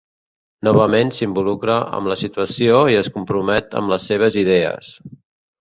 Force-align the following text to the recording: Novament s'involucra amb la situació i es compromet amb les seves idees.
Novament 0.67 1.11
s'involucra 1.17 1.75
amb 1.99 2.11
la 2.13 2.17
situació 2.21 2.81
i 2.95 2.97
es 3.03 3.13
compromet 3.19 3.79
amb 3.83 3.95
les 3.97 4.11
seves 4.13 4.43
idees. 4.47 4.91